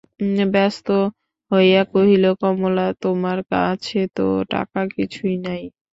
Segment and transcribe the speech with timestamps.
[0.51, 0.87] ব্যস্ত
[1.51, 5.61] হইয়া কহিল, কমলা, তোমার কাছে তো টাকা কিছুই নাই।